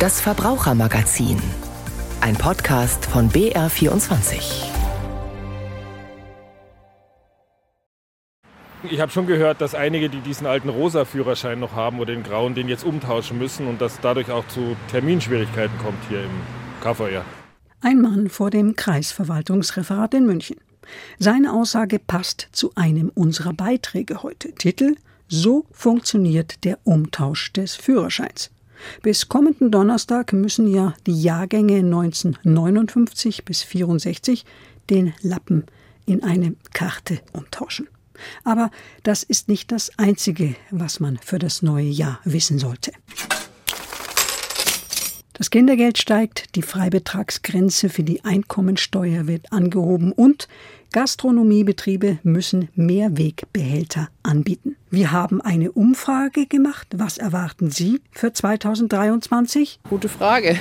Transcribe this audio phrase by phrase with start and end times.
[0.00, 1.36] Das Verbrauchermagazin.
[2.22, 4.64] Ein Podcast von BR24.
[8.90, 12.22] Ich habe schon gehört, dass einige, die diesen alten rosa Führerschein noch haben oder den
[12.22, 16.30] grauen, den jetzt umtauschen müssen und dass dadurch auch zu Terminschwierigkeiten kommt hier im
[16.80, 17.22] KVR.
[17.82, 20.56] Ein Mann vor dem Kreisverwaltungsreferat in München.
[21.18, 24.54] Seine Aussage passt zu einem unserer Beiträge heute.
[24.54, 24.94] Titel
[25.28, 28.50] So funktioniert der Umtausch des Führerscheins.
[29.02, 34.44] Bis kommenden Donnerstag müssen ja die Jahrgänge 1959 bis 64
[34.88, 35.64] den Lappen
[36.06, 37.88] in eine Karte umtauschen.
[38.44, 38.70] Aber
[39.02, 42.92] das ist nicht das Einzige, was man für das neue Jahr wissen sollte.
[45.40, 50.48] Das Kindergeld steigt, die Freibetragsgrenze für die Einkommensteuer wird angehoben und
[50.92, 54.76] Gastronomiebetriebe müssen Mehrwegbehälter anbieten.
[54.90, 56.88] Wir haben eine Umfrage gemacht.
[56.94, 59.80] Was erwarten Sie für 2023?
[59.88, 60.60] Gute Frage.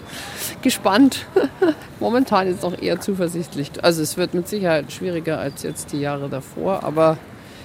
[0.62, 1.26] Gespannt.
[2.00, 3.72] Momentan ist noch eher zuversichtlich.
[3.84, 7.18] Also es wird mit Sicherheit schwieriger als jetzt die Jahre davor, aber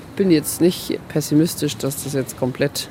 [0.10, 2.90] ich bin jetzt nicht pessimistisch, dass das jetzt komplett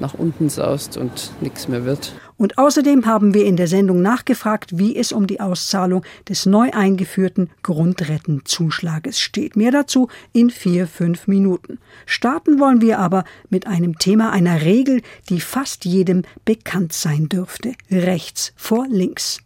[0.00, 2.14] nach unten saust und nichts mehr wird.
[2.36, 6.70] Und außerdem haben wir in der Sendung nachgefragt, wie es um die Auszahlung des neu
[6.72, 9.54] eingeführten Grundrettenzuschlages steht.
[9.54, 11.78] Mehr dazu in vier, fünf Minuten.
[12.06, 17.74] Starten wollen wir aber mit einem Thema einer Regel, die fast jedem bekannt sein dürfte.
[17.90, 19.38] Rechts vor links.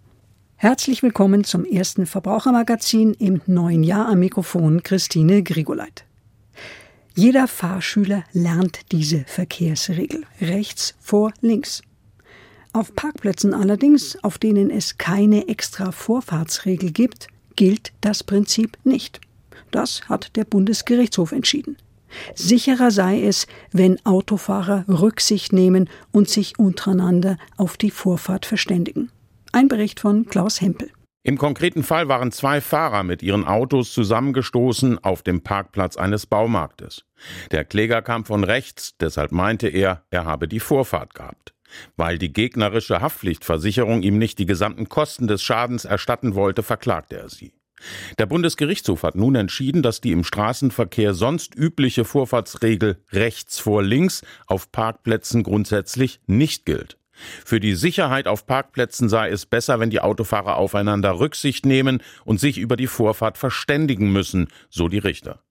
[0.57, 6.05] Herzlich willkommen zum ersten Verbrauchermagazin im neuen Jahr am Mikrofon Christine Grigoleit.
[7.15, 10.25] Jeder Fahrschüler lernt diese Verkehrsregel.
[10.41, 11.83] Rechts vor links.
[12.73, 19.21] Auf Parkplätzen allerdings, auf denen es keine extra Vorfahrtsregel gibt, gilt das Prinzip nicht.
[19.71, 21.77] Das hat der Bundesgerichtshof entschieden.
[22.35, 29.11] Sicherer sei es, wenn Autofahrer Rücksicht nehmen und sich untereinander auf die Vorfahrt verständigen.
[29.53, 30.91] Ein Bericht von Klaus Hempel.
[31.25, 37.05] Im konkreten Fall waren zwei Fahrer mit ihren Autos zusammengestoßen auf dem Parkplatz eines Baumarktes.
[37.51, 41.53] Der Kläger kam von rechts, deshalb meinte er, er habe die Vorfahrt gehabt.
[41.97, 47.29] Weil die gegnerische Haftpflichtversicherung ihm nicht die gesamten Kosten des Schadens erstatten wollte, verklagte er
[47.29, 47.53] sie.
[48.19, 54.23] Der Bundesgerichtshof hat nun entschieden, dass die im Straßenverkehr sonst übliche Vorfahrtsregel rechts vor links
[54.47, 56.99] auf Parkplätzen grundsätzlich nicht gilt.
[57.45, 62.39] Für die Sicherheit auf Parkplätzen sei es besser, wenn die Autofahrer aufeinander Rücksicht nehmen und
[62.39, 65.43] sich über die Vorfahrt verständigen müssen, so die Richter.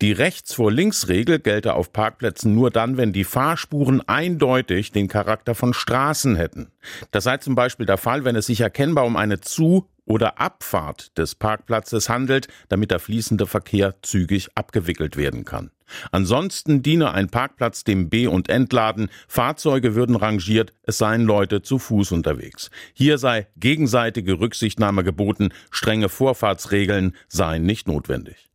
[0.00, 5.08] Die Rechts vor links Regel gelte auf Parkplätzen nur dann, wenn die Fahrspuren eindeutig den
[5.08, 6.70] Charakter von Straßen hätten.
[7.10, 11.18] Das sei zum Beispiel der Fall, wenn es sich erkennbar um eine Zu- oder Abfahrt
[11.18, 15.70] des Parkplatzes handelt, damit der fließende Verkehr zügig abgewickelt werden kann.
[16.10, 21.78] Ansonsten diene ein Parkplatz dem B- und Entladen, Fahrzeuge würden rangiert, es seien Leute zu
[21.78, 22.70] Fuß unterwegs.
[22.92, 28.48] Hier sei gegenseitige Rücksichtnahme geboten, strenge Vorfahrtsregeln seien nicht notwendig.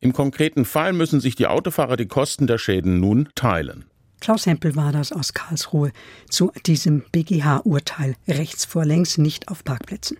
[0.00, 3.84] Im konkreten Fall müssen sich die Autofahrer die Kosten der Schäden nun teilen.
[4.20, 5.90] Klaus Hempel war das aus Karlsruhe
[6.30, 10.16] zu diesem BGH-Urteil rechts vor längs nicht auf Parkplätzen.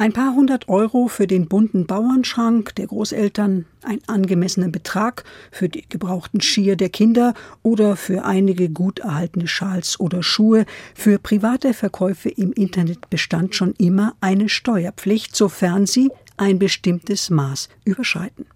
[0.00, 5.84] Ein paar hundert Euro für den bunten Bauernschrank der Großeltern, ein angemessener Betrag für die
[5.86, 10.64] gebrauchten Skier der Kinder oder für einige gut erhaltene Schals oder Schuhe.
[10.94, 17.68] Für private Verkäufe im Internet bestand schon immer eine Steuerpflicht, sofern sie ein bestimmtes Maß
[17.84, 18.46] überschreiten.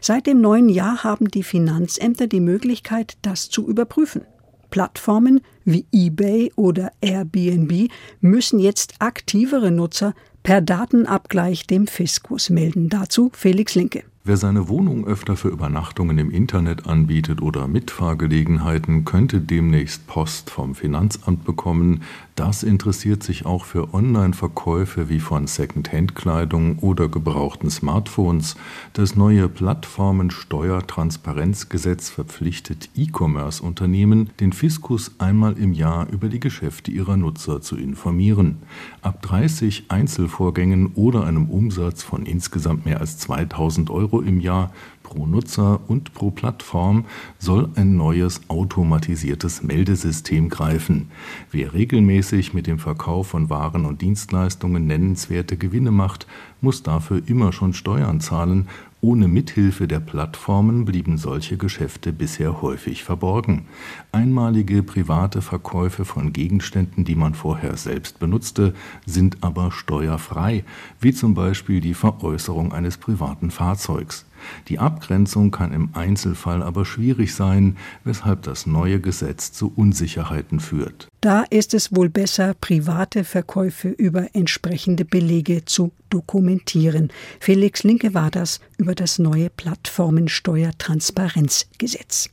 [0.00, 4.22] Seit dem neuen Jahr haben die Finanzämter die Möglichkeit, das zu überprüfen.
[4.70, 7.90] Plattformen wie eBay oder Airbnb
[8.20, 12.88] müssen jetzt aktivere Nutzer per Datenabgleich dem Fiskus melden.
[12.88, 14.04] Dazu Felix Linke.
[14.28, 20.74] Wer seine Wohnung öfter für Übernachtungen im Internet anbietet oder Mitfahrgelegenheiten, könnte demnächst Post vom
[20.74, 22.02] Finanzamt bekommen.
[22.34, 28.56] Das interessiert sich auch für Online-Verkäufe wie von Second-Hand-Kleidung oder gebrauchten Smartphones.
[28.92, 37.62] Das neue Plattformensteuertransparenzgesetz verpflichtet E-Commerce-Unternehmen, den Fiskus einmal im Jahr über die Geschäfte ihrer Nutzer
[37.62, 38.58] zu informieren.
[39.00, 44.72] Ab 30 Einzelvorgängen oder einem Umsatz von insgesamt mehr als 2000 Euro im Jahr
[45.02, 47.06] pro Nutzer und pro Plattform
[47.38, 51.10] soll ein neues automatisiertes Meldesystem greifen.
[51.50, 56.26] Wer regelmäßig mit dem Verkauf von Waren und Dienstleistungen nennenswerte Gewinne macht,
[56.60, 58.68] muss dafür immer schon Steuern zahlen.
[59.00, 63.66] Ohne Mithilfe der Plattformen blieben solche Geschäfte bisher häufig verborgen.
[64.10, 68.74] Einmalige private Verkäufe von Gegenständen, die man vorher selbst benutzte,
[69.06, 70.64] sind aber steuerfrei,
[71.00, 74.26] wie zum Beispiel die Veräußerung eines privaten Fahrzeugs.
[74.66, 81.07] Die Abgrenzung kann im Einzelfall aber schwierig sein, weshalb das neue Gesetz zu Unsicherheiten führt.
[81.20, 87.10] Da ist es wohl besser, private Verkäufe über entsprechende Belege zu dokumentieren.
[87.40, 92.30] Felix Linke war das über das neue Plattformensteuertransparenzgesetz.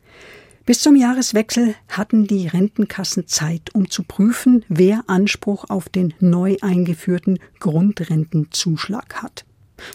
[0.68, 6.58] Bis zum Jahreswechsel hatten die Rentenkassen Zeit, um zu prüfen, wer Anspruch auf den neu
[6.62, 9.46] eingeführten Grundrentenzuschlag hat.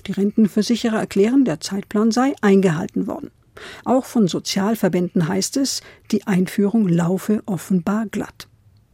[0.06, 3.30] Die Rentenversicherer erklären, der Zeitplan sei eingehalten worden.
[3.84, 8.48] Auch von Sozialverbänden heißt es, die Einführung laufe offenbar glatt.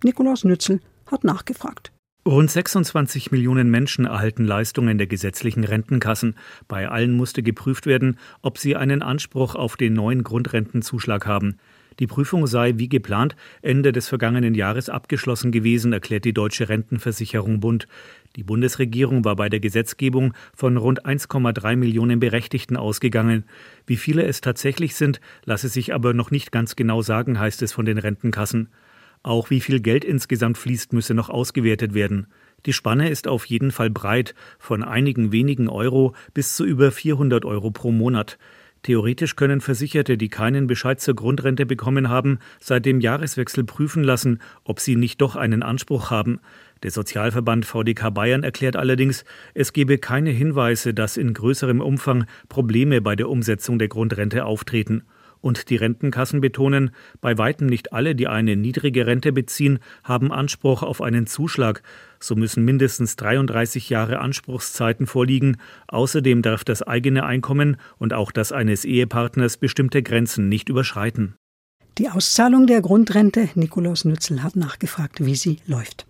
[0.05, 1.93] Nikolaus Nützel hat nachgefragt.
[2.27, 6.35] Rund 26 Millionen Menschen erhalten Leistungen der gesetzlichen Rentenkassen.
[6.67, 11.59] Bei allen musste geprüft werden, ob sie einen Anspruch auf den neuen Grundrentenzuschlag haben.
[11.99, 17.61] Die Prüfung sei wie geplant Ende des vergangenen Jahres abgeschlossen gewesen, erklärt die Deutsche Rentenversicherung
[17.61, 17.87] Bund.
[18.35, 23.45] Die Bundesregierung war bei der Gesetzgebung von rund 1,3 Millionen Berechtigten ausgegangen.
[23.87, 27.73] Wie viele es tatsächlich sind, lasse sich aber noch nicht ganz genau sagen, heißt es
[27.73, 28.69] von den Rentenkassen.
[29.23, 32.27] Auch wie viel Geld insgesamt fließt, müsse noch ausgewertet werden.
[32.65, 37.45] Die Spanne ist auf jeden Fall breit, von einigen wenigen Euro bis zu über 400
[37.45, 38.39] Euro pro Monat.
[38.83, 44.41] Theoretisch können Versicherte, die keinen Bescheid zur Grundrente bekommen haben, seit dem Jahreswechsel prüfen lassen,
[44.63, 46.39] ob sie nicht doch einen Anspruch haben.
[46.83, 49.25] Der Sozialverband VDK Bayern erklärt allerdings,
[49.55, 55.03] es gebe keine Hinweise, dass in größerem Umfang Probleme bei der Umsetzung der Grundrente auftreten.
[55.47, 56.91] Und die Rentenkassen betonen,
[57.21, 61.85] bei weitem nicht alle, die eine niedrige Rente beziehen, haben Anspruch auf einen Zuschlag.
[62.19, 65.59] So müssen mindestens 33 Jahre Anspruchszeiten vorliegen.
[65.87, 71.37] Außerdem darf das eigene Einkommen und auch das eines Ehepartners bestimmte Grenzen nicht überschreiten.
[71.99, 76.07] Die Auszahlung der Grundrente, Nikolaus Nützel hat nachgefragt, wie sie läuft.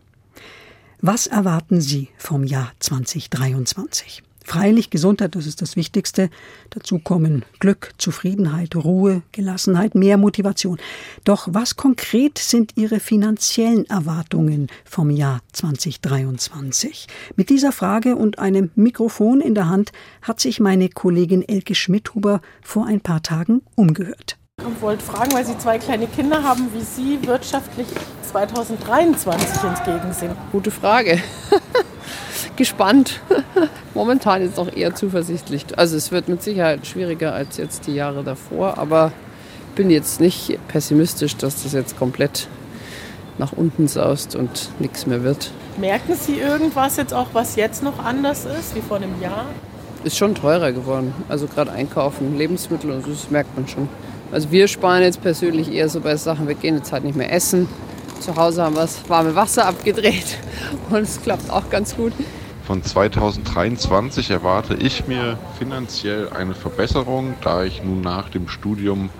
[1.02, 4.22] Was erwarten Sie vom Jahr 2023?
[4.46, 6.30] Freilich Gesundheit, das ist das Wichtigste.
[6.70, 10.78] Dazu kommen Glück, Zufriedenheit, Ruhe, Gelassenheit, mehr Motivation.
[11.24, 17.08] Doch was konkret sind Ihre finanziellen Erwartungen vom Jahr 2023?
[17.34, 19.90] Mit dieser Frage und einem Mikrofon in der Hand
[20.22, 24.38] hat sich meine Kollegin Elke Schmidhuber vor ein paar Tagen umgehört.
[24.60, 27.88] Ich wollte fragen, weil Sie zwei kleine Kinder haben, wie Sie wirtschaftlich
[28.22, 30.36] 2023 entgegensehen.
[30.52, 31.20] Gute Frage.
[32.56, 33.20] gespannt.
[33.94, 35.66] Momentan ist es noch eher zuversichtlich.
[35.76, 39.12] Also es wird mit Sicherheit schwieriger als jetzt die Jahre davor, aber
[39.70, 42.48] ich bin jetzt nicht pessimistisch, dass das jetzt komplett
[43.38, 45.50] nach unten saust und nichts mehr wird.
[45.78, 49.46] Merken Sie irgendwas jetzt auch, was jetzt noch anders ist wie vor einem Jahr?
[50.04, 51.12] Ist schon teurer geworden.
[51.28, 53.88] Also gerade einkaufen, Lebensmittel und so, das merkt man schon.
[54.32, 57.32] Also wir sparen jetzt persönlich eher so bei Sachen, wir gehen jetzt halt nicht mehr
[57.32, 57.68] essen.
[58.20, 60.38] Zu Hause haben wir das warme Wasser abgedreht
[60.90, 62.12] und es klappt auch ganz gut.
[62.66, 69.10] Von 2023 erwarte ich mir finanziell eine Verbesserung, da ich nun nach dem Studium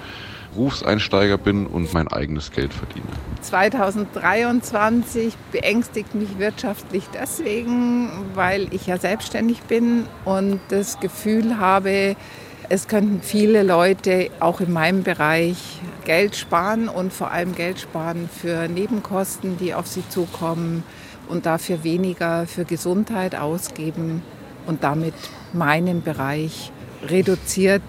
[0.53, 3.07] Berufseinsteiger bin und mein eigenes Geld verdiene.
[3.43, 12.17] 2023 beängstigt mich wirtschaftlich deswegen, weil ich ja selbstständig bin und das Gefühl habe,
[12.69, 15.59] es könnten viele Leute auch in meinem Bereich
[16.05, 20.83] Geld sparen und vor allem Geld sparen für Nebenkosten, die auf sie zukommen
[21.29, 24.23] und dafür weniger für Gesundheit ausgeben
[24.67, 25.15] und damit
[25.53, 26.73] meinen Bereich
[27.07, 27.83] reduziert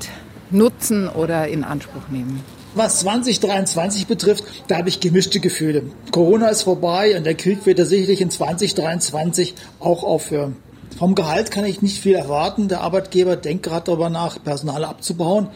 [0.49, 2.43] nutzen oder in Anspruch nehmen.
[2.75, 5.83] Was 2023 betrifft, da habe ich gemischte Gefühle.
[6.11, 10.57] Corona ist vorbei und der Krieg wird ja sicherlich in 2023 auch aufhören.
[10.97, 12.67] Vom Gehalt kann ich nicht viel erwarten.
[12.67, 15.47] Der Arbeitgeber denkt gerade darüber nach, Personal abzubauen,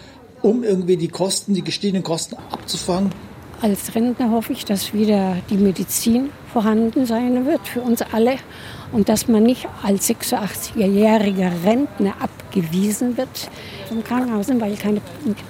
[0.41, 3.11] um irgendwie die Kosten, die gestiegenen Kosten abzufangen.
[3.63, 8.37] Als Rentner hoffe ich, dass wieder die Medizin vorhanden sein wird für uns alle
[8.91, 13.51] und dass man nicht als 86-jähriger Rentner abgewiesen wird
[13.87, 14.99] vom Krankenhaus, weil keine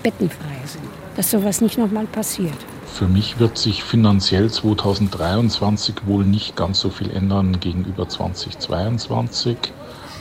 [0.04, 0.84] Betten frei sind.
[1.16, 2.54] Dass sowas nicht nochmal passiert.
[2.94, 9.56] Für mich wird sich finanziell 2023 wohl nicht ganz so viel ändern gegenüber 2022.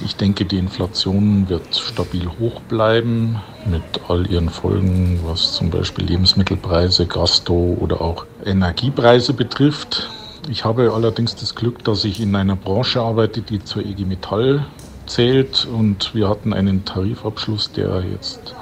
[0.03, 6.07] Ich denke, die Inflation wird stabil hoch bleiben mit all ihren Folgen, was zum Beispiel
[6.07, 10.09] Lebensmittelpreise, Gasto oder auch Energiepreise betrifft.
[10.49, 14.65] Ich habe allerdings das Glück, dass ich in einer Branche arbeite, die zur EG Metall
[15.05, 18.55] zählt und wir hatten einen Tarifabschluss, der jetzt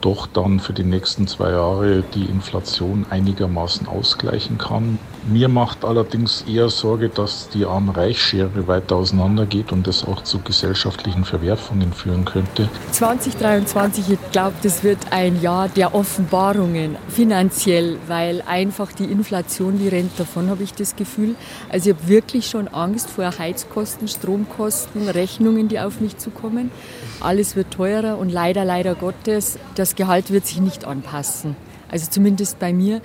[0.00, 5.00] doch dann für die nächsten zwei Jahre die Inflation einigermaßen ausgleichen kann.
[5.28, 11.24] Mir macht allerdings eher Sorge, dass die Arm-Reich-Schere weiter auseinandergeht und das auch zu gesellschaftlichen
[11.24, 12.68] Verwerfungen führen könnte.
[12.92, 19.88] 2023, ich glaube, das wird ein Jahr der Offenbarungen finanziell, weil einfach die Inflation, die
[19.88, 21.34] rennt davon, habe ich das Gefühl.
[21.70, 26.70] Also ich habe wirklich schon Angst vor Heizkosten, Stromkosten, Rechnungen, die auf mich zukommen.
[27.18, 31.56] Alles wird teurer und leider, leider Gottes, das Gehalt wird sich nicht anpassen.
[31.90, 33.00] Also zumindest bei mir.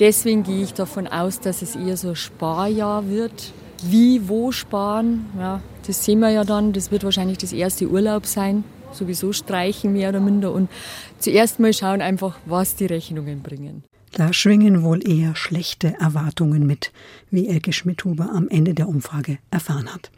[0.00, 3.52] Deswegen gehe ich davon aus, dass es eher so ein Sparjahr wird.
[3.82, 6.72] Wie, wo sparen, ja, das sehen wir ja dann.
[6.72, 8.64] Das wird wahrscheinlich das erste Urlaub sein.
[8.92, 10.70] Sowieso streichen mehr oder minder und
[11.18, 13.84] zuerst mal schauen einfach, was die Rechnungen bringen.
[14.12, 16.92] Da schwingen wohl eher schlechte Erwartungen mit,
[17.30, 20.10] wie Elke Schmidhuber am Ende der Umfrage erfahren hat.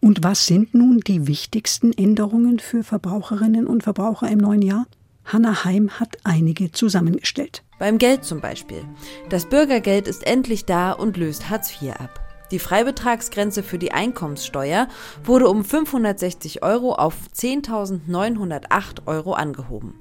[0.00, 4.86] Und was sind nun die wichtigsten Änderungen für Verbraucherinnen und Verbraucher im neuen Jahr?
[5.24, 7.62] Hanna Heim hat einige zusammengestellt.
[7.78, 8.84] Beim Geld zum Beispiel.
[9.28, 12.20] Das Bürgergeld ist endlich da und löst Hartz IV ab.
[12.50, 14.88] Die Freibetragsgrenze für die Einkommenssteuer
[15.24, 19.94] wurde um 560 Euro auf 10.908 Euro angehoben.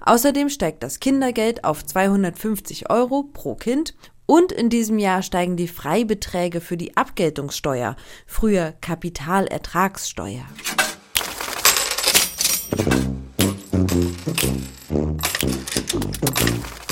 [0.00, 3.94] Außerdem steigt das Kindergeld auf 250 Euro pro Kind
[4.26, 10.44] und in diesem Jahr steigen die Freibeträge für die Abgeltungssteuer, früher Kapitalertragssteuer.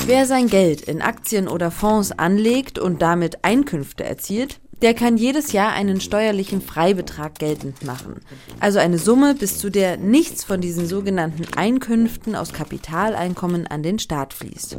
[0.05, 5.53] Wer sein Geld in Aktien oder Fonds anlegt und damit Einkünfte erzielt, der kann jedes
[5.53, 8.21] Jahr einen steuerlichen Freibetrag geltend machen.
[8.59, 13.99] Also eine Summe, bis zu der nichts von diesen sogenannten Einkünften aus Kapitaleinkommen an den
[13.99, 14.77] Staat fließt.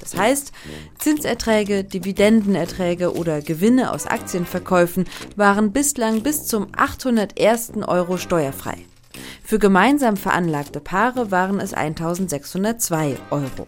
[0.00, 0.52] Das heißt,
[0.98, 5.04] Zinserträge, Dividendenerträge oder Gewinne aus Aktienverkäufen
[5.36, 7.72] waren bislang bis zum 801.
[7.86, 8.86] Euro steuerfrei.
[9.44, 13.66] Für gemeinsam veranlagte Paare waren es 1602 Euro.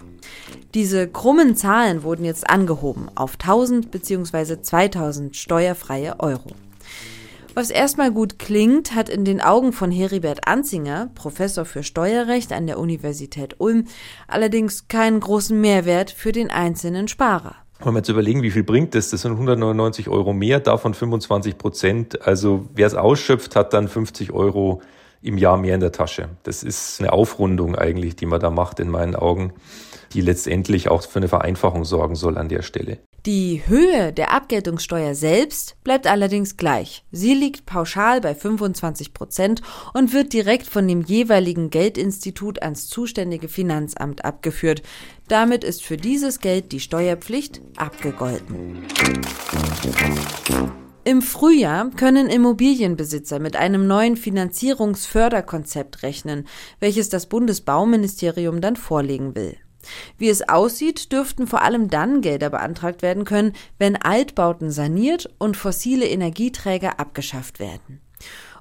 [0.75, 4.63] Diese krummen Zahlen wurden jetzt angehoben auf 1000 bzw.
[4.63, 6.51] 2000 steuerfreie Euro.
[7.55, 12.67] Was erstmal gut klingt, hat in den Augen von Heribert Anzinger, Professor für Steuerrecht an
[12.67, 13.85] der Universität Ulm,
[14.27, 17.55] allerdings keinen großen Mehrwert für den einzelnen Sparer.
[17.79, 19.11] Wenn wir jetzt überlegen, wie viel bringt das?
[19.11, 22.23] Das sind 199 Euro mehr, davon 25 Prozent.
[22.27, 24.83] Also wer es ausschöpft, hat dann 50 Euro
[25.25, 26.29] im Jahr mehr in der Tasche.
[26.43, 29.53] Das ist eine Aufrundung eigentlich, die man da macht in meinen Augen
[30.15, 32.99] die letztendlich auch für eine Vereinfachung sorgen soll an der Stelle.
[33.27, 37.05] Die Höhe der Abgeltungssteuer selbst bleibt allerdings gleich.
[37.11, 39.63] Sie liegt pauschal bei 25 Prozent
[39.95, 44.83] und wird direkt von dem jeweiligen Geldinstitut ans zuständige Finanzamt abgeführt.
[45.27, 48.85] Damit ist für dieses Geld die Steuerpflicht abgegolten.
[51.07, 56.47] Im Frühjahr können Immobilienbesitzer mit einem neuen Finanzierungsförderkonzept rechnen,
[56.81, 59.55] welches das Bundesbauministerium dann vorlegen will.
[60.17, 65.59] Wie es aussieht, dürften vor allem dann Gelder beantragt werden können, wenn Altbauten saniert und
[65.59, 68.01] fossile Energieträger abgeschafft werden.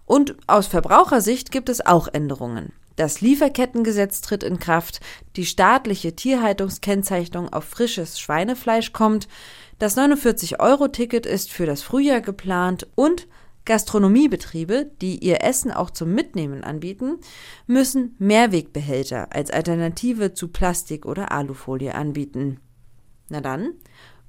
[0.06, 2.74] Und aus Verbrauchersicht gibt es auch Änderungen.
[2.96, 5.00] Das Lieferkettengesetz tritt in Kraft,
[5.36, 9.28] die staatliche Tierhaltungskennzeichnung auf frisches Schweinefleisch kommt,
[9.80, 13.27] das 49-Euro-Ticket ist für das Frühjahr geplant und
[13.65, 17.20] Gastronomiebetriebe, die ihr Essen auch zum Mitnehmen anbieten,
[17.65, 22.60] müssen Mehrwegbehälter als Alternative zu Plastik oder Alufolie anbieten.
[23.30, 23.74] Na dann,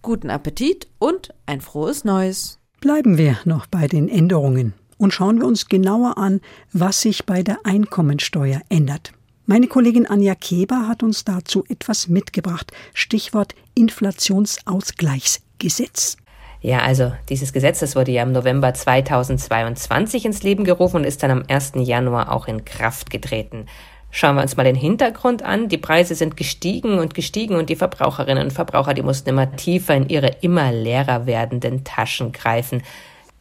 [0.02, 2.60] guten Appetit und ein frohes Neues.
[2.80, 6.40] Bleiben wir noch bei den Änderungen und schauen wir uns genauer an,
[6.72, 9.12] was sich bei der Einkommensteuer ändert.
[9.46, 12.72] Meine Kollegin Anja Keber hat uns dazu etwas mitgebracht.
[12.94, 16.16] Stichwort Inflationsausgleichsgesetz.
[16.62, 21.22] Ja, also dieses Gesetz, das wurde ja im November 2022 ins Leben gerufen und ist
[21.22, 21.72] dann am 1.
[21.74, 23.66] Januar auch in Kraft getreten.
[24.10, 25.68] Schauen wir uns mal den Hintergrund an.
[25.68, 29.94] Die Preise sind gestiegen und gestiegen und die Verbraucherinnen und Verbraucher, die mussten immer tiefer
[29.94, 32.82] in ihre immer leerer werdenden Taschen greifen.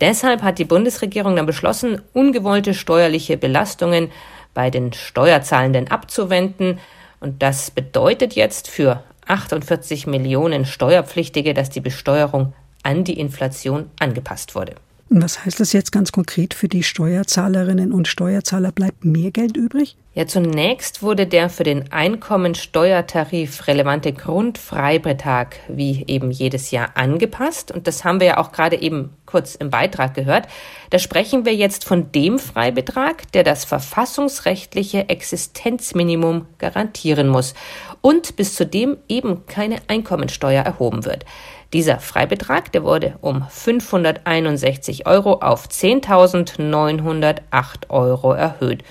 [0.02, 4.10] Deshalb hat die Bundesregierung dann beschlossen, ungewollte steuerliche Belastungen
[4.54, 6.80] bei den Steuerzahlenden abzuwenden.
[7.20, 14.56] Und das bedeutet jetzt für 48 Millionen Steuerpflichtige, dass die Besteuerung an die Inflation angepasst
[14.56, 14.76] wurde.
[15.10, 18.72] Und was heißt das jetzt ganz konkret für die Steuerzahlerinnen und Steuerzahler?
[18.72, 19.96] Bleibt mehr Geld übrig?
[20.16, 27.72] Ja, zunächst wurde der für den Einkommensteuertarif relevante Grundfreibetrag wie eben jedes Jahr angepasst.
[27.72, 30.48] Und das haben wir ja auch gerade eben kurz im Beitrag gehört.
[30.92, 37.56] Da sprechen wir jetzt von dem Freibetrag, der das verfassungsrechtliche Existenzminimum garantieren muss
[38.02, 41.26] und bis zu dem eben keine Einkommensteuer erhoben wird.
[41.74, 48.84] Dieser Freibetrag, der wurde um 561 Euro auf 10.908 Euro erhöht.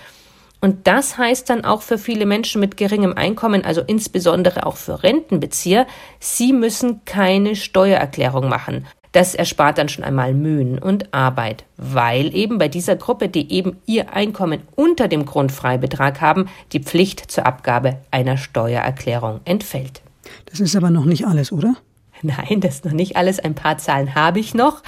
[0.60, 5.02] Und das heißt dann auch für viele Menschen mit geringem Einkommen, also insbesondere auch für
[5.02, 5.86] Rentenbezieher,
[6.20, 8.86] sie müssen keine Steuererklärung machen.
[9.12, 13.76] Das erspart dann schon einmal Mühen und Arbeit, weil eben bei dieser Gruppe, die eben
[13.86, 20.00] ihr Einkommen unter dem Grundfreibetrag haben, die Pflicht zur Abgabe einer Steuererklärung entfällt.
[20.46, 21.74] Das ist aber noch nicht alles, oder?
[22.36, 23.40] Nein, das ist noch nicht alles.
[23.40, 24.82] Ein paar Zahlen habe ich noch.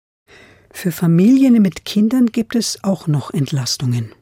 [0.71, 4.13] Für Familien mit Kindern gibt es auch noch Entlastungen.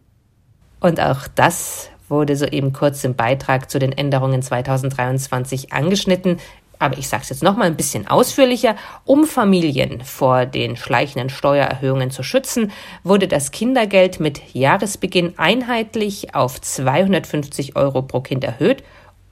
[0.80, 6.38] Und auch das wurde soeben kurz im Beitrag zu den Änderungen 2023 angeschnitten.
[6.80, 8.75] Aber ich sage es jetzt noch mal ein bisschen ausführlicher.
[9.04, 12.72] Um Familien vor den schleichenden Steuererhöhungen zu schützen,
[13.04, 18.84] wurde das Kindergeld mit Jahresbeginn einheitlich auf 250 Euro pro Kind erhöht,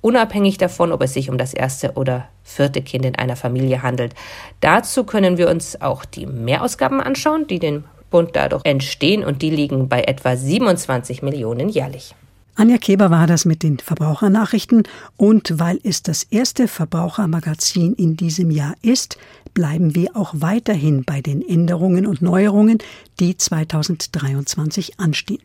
[0.05, 4.13] unabhängig davon, ob es sich um das erste oder vierte Kind in einer Familie handelt.
[4.61, 9.49] Dazu können wir uns auch die Mehrausgaben anschauen, die den Bund dadurch entstehen und die
[9.49, 12.13] liegen bei etwa 27 Millionen jährlich.
[12.53, 14.83] Anja Keber war das mit den Verbrauchernachrichten
[15.17, 19.17] und weil es das erste Verbrauchermagazin in diesem Jahr ist,
[19.55, 22.77] bleiben wir auch weiterhin bei den Änderungen und Neuerungen,
[23.19, 25.41] die 2023 anstehen.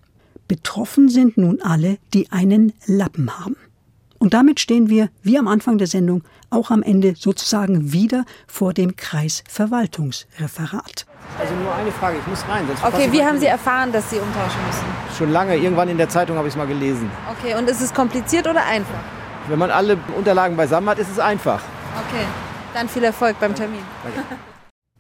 [0.49, 3.57] Betroffen sind nun alle, die einen Lappen haben.
[4.23, 8.75] Und damit stehen wir, wie am Anfang der Sendung, auch am Ende sozusagen wieder vor
[8.75, 11.07] dem Kreisverwaltungsreferat.
[11.39, 12.67] Also nur eine Frage, ich muss rein.
[12.83, 14.85] okay, wie haben Sie erfahren, dass Sie umtauschen müssen?
[15.17, 17.11] Schon lange, irgendwann in der Zeitung habe ich es mal gelesen.
[17.39, 19.01] Okay, und ist es kompliziert oder einfach?
[19.49, 21.63] Wenn man alle Unterlagen beisammen hat, ist es einfach.
[22.07, 22.27] Okay,
[22.75, 23.81] dann viel Erfolg beim Termin.
[24.05, 24.23] Danke.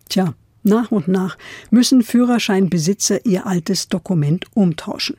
[0.08, 1.36] Tja, nach und nach
[1.70, 5.18] müssen Führerscheinbesitzer ihr altes Dokument umtauschen.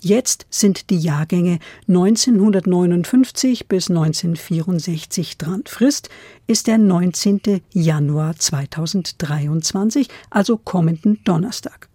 [0.00, 1.58] Jetzt sind die Jahrgänge
[1.88, 5.64] 1959 bis 1964 dran.
[5.66, 6.08] Frist
[6.46, 7.62] ist der 19.
[7.72, 11.88] Januar 2023, also kommenden Donnerstag.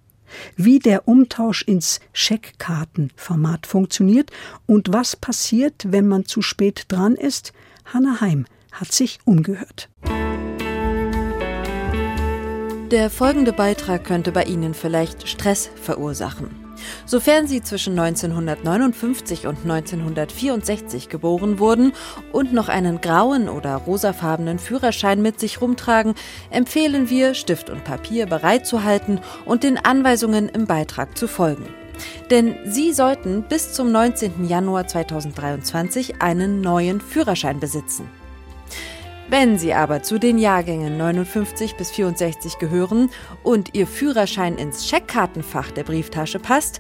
[0.55, 4.31] Wie der Umtausch ins Scheckkartenformat funktioniert
[4.65, 7.53] und was passiert, wenn man zu spät dran ist,
[7.85, 9.89] Hanna Heim hat sich umgehört.
[12.91, 16.64] Der folgende Beitrag könnte bei Ihnen vielleicht Stress verursachen.
[17.05, 21.93] Sofern Sie zwischen 1959 und 1964 geboren wurden
[22.31, 26.15] und noch einen grauen oder rosafarbenen Führerschein mit sich rumtragen,
[26.49, 31.67] empfehlen wir, Stift und Papier bereitzuhalten und den Anweisungen im Beitrag zu folgen.
[32.29, 34.47] Denn Sie sollten bis zum 19.
[34.47, 38.09] Januar 2023 einen neuen Führerschein besitzen.
[39.27, 43.09] Wenn Sie aber zu den Jahrgängen 59 bis 64 gehören
[43.41, 46.79] und Ihr Führerschein ins Scheckkartenfach der Brieftasche passt,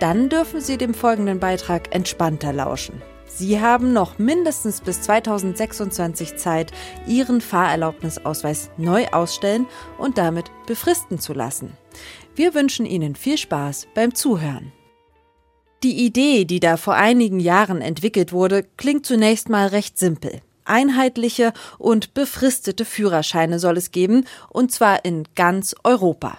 [0.00, 3.02] dann dürfen Sie dem folgenden Beitrag entspannter lauschen.
[3.26, 6.72] Sie haben noch mindestens bis 2026 Zeit,
[7.06, 9.66] Ihren Fahrerlaubnisausweis neu ausstellen
[9.98, 11.76] und damit befristen zu lassen.
[12.34, 14.72] Wir wünschen Ihnen viel Spaß beim Zuhören.
[15.82, 20.40] Die Idee, die da vor einigen Jahren entwickelt wurde, klingt zunächst mal recht simpel.
[20.64, 26.38] Einheitliche und befristete Führerscheine soll es geben, und zwar in ganz Europa.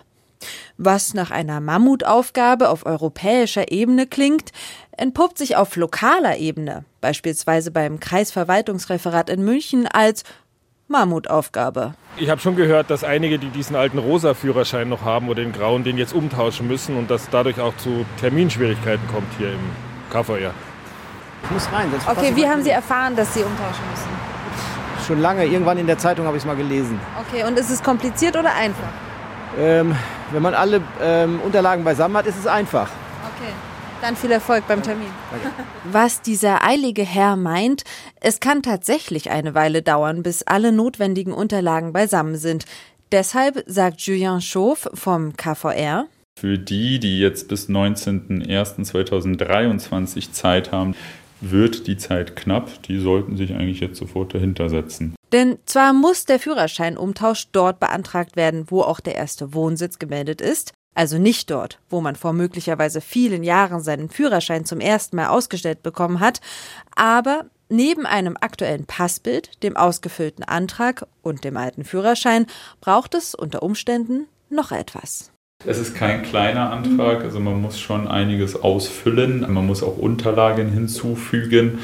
[0.78, 4.52] Was nach einer Mammutaufgabe auf europäischer Ebene klingt,
[4.92, 10.24] entpuppt sich auf lokaler Ebene, beispielsweise beim Kreisverwaltungsreferat in München, als
[10.88, 11.96] Mammutaufgabe.
[12.18, 15.54] Ich habe schon gehört, dass einige, die diesen alten rosa Führerschein noch haben oder den
[15.54, 19.60] grauen, den jetzt umtauschen müssen und dass dadurch auch zu Terminschwierigkeiten kommt hier im
[20.12, 20.54] KVR.
[21.44, 21.92] Ich muss rein.
[22.08, 24.08] okay, wie haben Sie erfahren, dass Sie umtauschen müssen?
[25.06, 26.98] Schon lange, irgendwann in der Zeitung habe ich es mal gelesen.
[27.28, 28.88] Okay, und ist es kompliziert oder einfach?
[29.60, 29.94] Ähm,
[30.32, 32.90] wenn man alle ähm, Unterlagen beisammen hat, ist es einfach.
[33.36, 33.52] Okay,
[34.02, 35.10] dann viel Erfolg beim Termin.
[35.32, 35.50] Danke.
[35.92, 37.84] Was dieser eilige Herr meint,
[38.22, 42.64] es kann tatsächlich eine Weile dauern, bis alle notwendigen Unterlagen beisammen sind.
[43.12, 50.96] Deshalb sagt Julien Schauff vom KVR, für die, die jetzt bis 19.01.2023 Zeit haben,
[51.52, 52.84] wird die Zeit knapp.
[52.84, 55.16] Die sollten sich eigentlich jetzt sofort dahinter setzen.
[55.32, 60.74] Denn zwar muss der Führerscheinumtausch dort beantragt werden, wo auch der erste Wohnsitz gemeldet ist,
[60.96, 65.82] also nicht dort, wo man vor möglicherweise vielen Jahren seinen Führerschein zum ersten Mal ausgestellt
[65.82, 66.40] bekommen hat,
[66.96, 72.46] aber neben einem aktuellen Passbild, dem ausgefüllten Antrag und dem alten Führerschein
[72.80, 75.33] braucht es unter Umständen noch etwas.
[75.66, 80.70] Es ist kein kleiner Antrag, also man muss schon einiges ausfüllen, man muss auch Unterlagen
[80.70, 81.80] hinzufügen.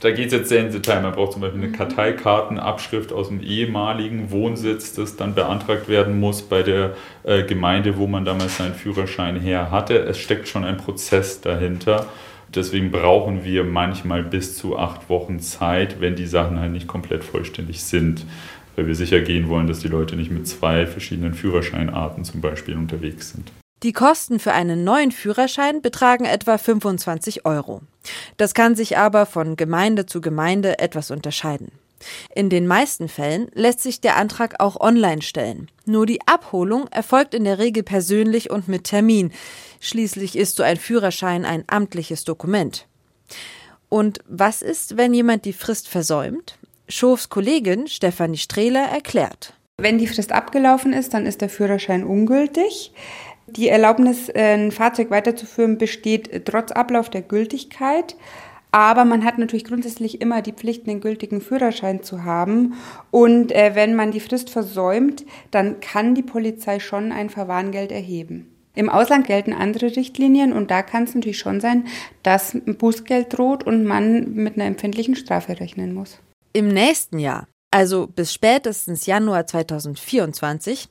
[0.00, 1.00] Da geht es jetzt sehr ins Detail.
[1.00, 6.42] Man braucht zum Beispiel eine Karteikartenabschrift aus dem ehemaligen Wohnsitz, das dann beantragt werden muss
[6.42, 9.96] bei der äh, Gemeinde, wo man damals seinen Führerschein her hatte.
[9.98, 12.06] Es steckt schon ein Prozess dahinter.
[12.54, 17.24] Deswegen brauchen wir manchmal bis zu acht Wochen Zeit, wenn die Sachen halt nicht komplett
[17.24, 18.26] vollständig sind.
[18.76, 22.76] Weil wir sicher gehen wollen, dass die Leute nicht mit zwei verschiedenen Führerscheinarten zum Beispiel
[22.76, 23.52] unterwegs sind.
[23.82, 27.82] Die Kosten für einen neuen Führerschein betragen etwa 25 Euro.
[28.36, 31.72] Das kann sich aber von Gemeinde zu Gemeinde etwas unterscheiden.
[32.34, 35.68] In den meisten Fällen lässt sich der Antrag auch online stellen.
[35.84, 39.32] Nur die Abholung erfolgt in der Regel persönlich und mit Termin.
[39.80, 42.86] Schließlich ist so ein Führerschein ein amtliches Dokument.
[43.88, 46.56] Und was ist, wenn jemand die Frist versäumt?
[46.88, 49.54] Schofs Kollegin Stefanie Strehler erklärt.
[49.78, 52.92] Wenn die Frist abgelaufen ist, dann ist der Führerschein ungültig.
[53.46, 58.16] Die Erlaubnis, ein Fahrzeug weiterzuführen, besteht trotz Ablauf der Gültigkeit.
[58.70, 62.74] Aber man hat natürlich grundsätzlich immer die Pflicht, einen gültigen Führerschein zu haben.
[63.10, 68.48] Und äh, wenn man die Frist versäumt, dann kann die Polizei schon ein Verwarngeld erheben.
[68.74, 71.86] Im Ausland gelten andere Richtlinien und da kann es natürlich schon sein,
[72.22, 76.18] dass ein Bußgeld droht und man mit einer empfindlichen Strafe rechnen muss.
[76.54, 80.88] Im nächsten Jahr, also bis spätestens Januar 2024,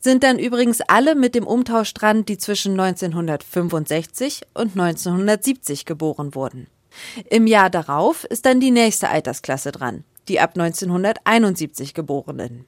[0.00, 6.66] sind dann übrigens alle mit dem Umtausch dran, die zwischen 1965 und 1970 geboren wurden.
[7.30, 12.64] Im Jahr darauf ist dann die nächste Altersklasse dran, die ab 1971 Geborenen.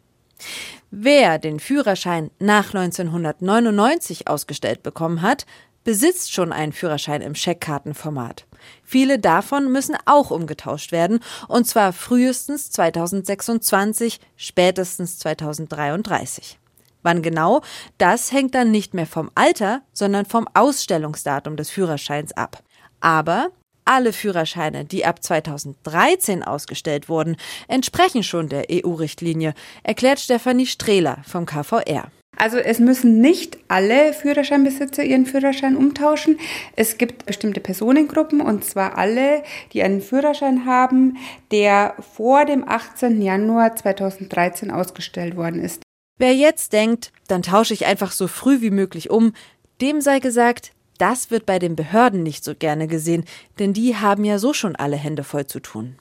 [0.91, 5.45] Wer den Führerschein nach 1999 ausgestellt bekommen hat,
[5.85, 8.48] besitzt schon einen Führerschein im Scheckkartenformat.
[8.83, 16.59] Viele davon müssen auch umgetauscht werden, und zwar frühestens 2026, spätestens 2033.
[17.03, 17.63] Wann genau,
[17.99, 22.63] das hängt dann nicht mehr vom Alter, sondern vom Ausstellungsdatum des Führerscheins ab.
[23.01, 23.51] Aber
[23.85, 27.37] alle Führerscheine, die ab 2013 ausgestellt wurden,
[27.69, 32.11] entsprechen schon der EU-Richtlinie, erklärt Stefanie Strehler vom KVR.
[32.39, 36.39] Also es müssen nicht alle Führerscheinbesitzer ihren Führerschein umtauschen.
[36.77, 41.17] Es gibt bestimmte Personengruppen und zwar alle, die einen Führerschein haben,
[41.51, 43.21] der vor dem 18.
[43.21, 45.83] Januar 2013 ausgestellt worden ist.
[46.17, 49.33] Wer jetzt denkt, dann tausche ich einfach so früh wie möglich um,
[49.81, 53.25] dem sei gesagt, das wird bei den Behörden nicht so gerne gesehen,
[53.59, 55.97] denn die haben ja so schon alle Hände voll zu tun.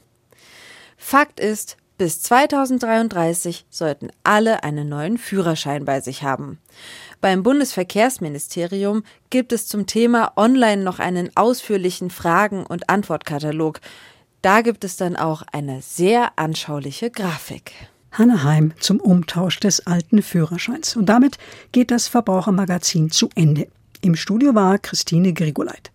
[0.98, 6.60] Fakt ist, bis 2033 sollten alle einen neuen Führerschein bei sich haben.
[7.22, 13.82] Beim Bundesverkehrsministerium gibt es zum Thema online noch einen ausführlichen Fragen- und Antwortkatalog.
[14.42, 17.72] Da gibt es dann auch eine sehr anschauliche Grafik.
[18.12, 20.96] Hanne Heim zum Umtausch des alten Führerscheins.
[20.96, 21.38] Und damit
[21.72, 23.68] geht das Verbrauchermagazin zu Ende.
[24.02, 25.92] Im Studio war Christine Grigoleit.